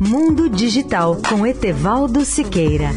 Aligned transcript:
Mundo 0.00 0.48
Digital 0.48 1.16
com 1.28 1.46
Etevaldo 1.46 2.24
Siqueira. 2.24 2.90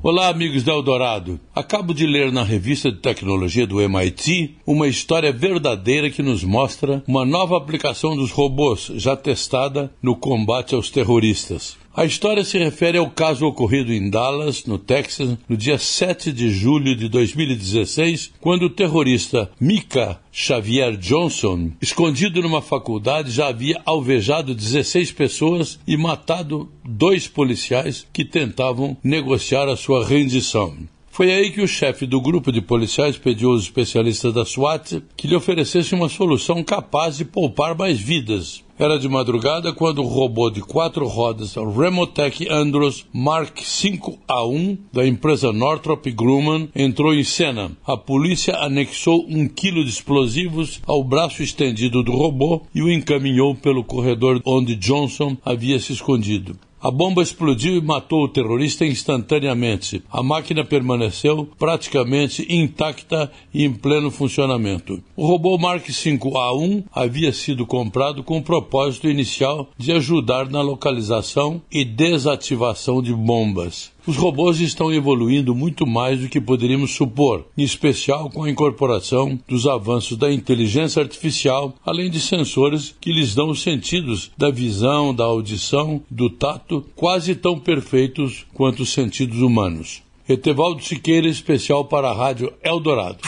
Olá, 0.00 0.28
amigos 0.28 0.62
da 0.62 0.72
Eldorado. 0.72 1.40
Acabo 1.54 1.92
de 1.92 2.06
ler 2.06 2.30
na 2.30 2.44
revista 2.44 2.90
de 2.90 2.98
tecnologia 2.98 3.66
do 3.66 3.80
MIT 3.80 4.56
uma 4.64 4.86
história 4.86 5.32
verdadeira 5.32 6.08
que 6.08 6.22
nos 6.22 6.44
mostra 6.44 7.02
uma 7.06 7.26
nova 7.26 7.58
aplicação 7.58 8.16
dos 8.16 8.30
robôs 8.30 8.90
já 8.94 9.16
testada 9.16 9.92
no 10.00 10.14
combate 10.14 10.74
aos 10.74 10.90
terroristas. 10.90 11.76
A 11.98 12.04
história 12.04 12.44
se 12.44 12.56
refere 12.56 12.96
ao 12.96 13.10
caso 13.10 13.44
ocorrido 13.44 13.92
em 13.92 14.08
Dallas, 14.08 14.64
no 14.66 14.78
Texas, 14.78 15.36
no 15.48 15.56
dia 15.56 15.76
7 15.76 16.30
de 16.30 16.48
julho 16.48 16.94
de 16.94 17.08
2016, 17.08 18.34
quando 18.40 18.66
o 18.66 18.70
terrorista 18.70 19.50
Mika 19.60 20.20
Xavier 20.30 20.96
Johnson, 20.96 21.72
escondido 21.82 22.40
numa 22.40 22.62
faculdade, 22.62 23.32
já 23.32 23.48
havia 23.48 23.82
alvejado 23.84 24.54
16 24.54 25.10
pessoas 25.10 25.80
e 25.88 25.96
matado 25.96 26.70
dois 26.84 27.26
policiais 27.26 28.06
que 28.12 28.24
tentavam 28.24 28.96
negociar 29.02 29.68
a 29.68 29.76
sua 29.76 30.06
rendição. 30.06 30.76
Foi 31.18 31.32
aí 31.32 31.50
que 31.50 31.60
o 31.60 31.66
chefe 31.66 32.06
do 32.06 32.20
grupo 32.20 32.52
de 32.52 32.60
policiais 32.60 33.18
pediu 33.18 33.50
aos 33.50 33.64
especialistas 33.64 34.32
da 34.32 34.44
SWAT 34.44 35.02
que 35.16 35.26
lhe 35.26 35.34
oferecessem 35.34 35.98
uma 35.98 36.08
solução 36.08 36.62
capaz 36.62 37.16
de 37.16 37.24
poupar 37.24 37.76
mais 37.76 37.98
vidas. 37.98 38.62
Era 38.78 38.96
de 38.96 39.08
madrugada 39.08 39.72
quando 39.72 40.00
o 40.00 40.06
robô 40.06 40.48
de 40.48 40.60
quatro 40.60 41.08
rodas 41.08 41.56
Remotech 41.56 42.46
Andros 42.48 43.04
Mark 43.12 43.56
5A1 43.56 44.78
da 44.92 45.04
empresa 45.04 45.52
Northrop 45.52 46.06
Grumman 46.12 46.68
entrou 46.72 47.12
em 47.12 47.24
cena. 47.24 47.72
A 47.84 47.96
polícia 47.96 48.54
anexou 48.54 49.26
um 49.28 49.48
quilo 49.48 49.82
de 49.82 49.90
explosivos 49.90 50.80
ao 50.86 51.02
braço 51.02 51.42
estendido 51.42 52.00
do 52.04 52.12
robô 52.12 52.62
e 52.72 52.80
o 52.80 52.88
encaminhou 52.88 53.56
pelo 53.56 53.82
corredor 53.82 54.40
onde 54.46 54.76
Johnson 54.76 55.36
havia 55.44 55.80
se 55.80 55.92
escondido. 55.92 56.56
A 56.80 56.92
bomba 56.92 57.22
explodiu 57.22 57.76
e 57.76 57.80
matou 57.80 58.22
o 58.22 58.28
terrorista 58.28 58.86
instantaneamente. 58.86 60.00
A 60.10 60.22
máquina 60.22 60.64
permaneceu 60.64 61.48
praticamente 61.58 62.46
intacta 62.48 63.32
e 63.52 63.64
em 63.64 63.72
pleno 63.72 64.12
funcionamento. 64.12 65.02
O 65.16 65.26
robô 65.26 65.58
Mark 65.58 65.84
V-A1 65.88 66.84
havia 66.92 67.32
sido 67.32 67.66
comprado 67.66 68.22
com 68.22 68.38
o 68.38 68.42
propósito 68.42 69.08
inicial 69.08 69.68
de 69.76 69.90
ajudar 69.90 70.48
na 70.48 70.62
localização 70.62 71.60
e 71.70 71.84
desativação 71.84 73.02
de 73.02 73.12
bombas. 73.12 73.90
Os 74.08 74.16
robôs 74.16 74.58
estão 74.58 74.90
evoluindo 74.90 75.54
muito 75.54 75.86
mais 75.86 76.18
do 76.18 76.30
que 76.30 76.40
poderíamos 76.40 76.92
supor, 76.92 77.44
em 77.58 77.62
especial 77.62 78.30
com 78.30 78.42
a 78.42 78.50
incorporação 78.50 79.38
dos 79.46 79.66
avanços 79.66 80.16
da 80.16 80.32
inteligência 80.32 81.02
artificial, 81.02 81.74
além 81.84 82.10
de 82.10 82.18
sensores 82.18 82.96
que 82.98 83.12
lhes 83.12 83.34
dão 83.34 83.50
os 83.50 83.60
sentidos 83.60 84.30
da 84.34 84.50
visão, 84.50 85.14
da 85.14 85.24
audição, 85.24 86.00
do 86.10 86.30
tato, 86.30 86.86
quase 86.96 87.34
tão 87.34 87.58
perfeitos 87.58 88.46
quanto 88.54 88.84
os 88.84 88.94
sentidos 88.94 89.42
humanos. 89.42 90.02
Etevaldo 90.26 90.82
Siqueira, 90.82 91.28
especial 91.28 91.84
para 91.84 92.08
a 92.08 92.14
Rádio 92.14 92.50
Eldorado. 92.64 93.18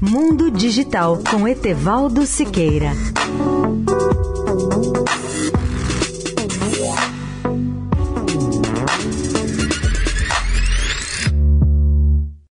Mundo 0.00 0.50
Digital 0.50 1.18
com 1.30 1.46
Etevaldo 1.46 2.24
Siqueira. 2.24 2.92